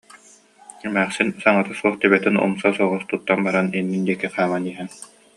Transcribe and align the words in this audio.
эмээхсин 0.87 1.29
саҥата 1.43 1.73
суох, 1.79 1.95
төбөтүн 1.99 2.35
умса 2.45 2.69
соҕус 2.77 3.03
туттан 3.11 3.39
баран 3.45 3.67
иннин 3.79 4.03
диэки 4.07 4.27
хааман 4.35 4.63
иһэн 4.71 4.89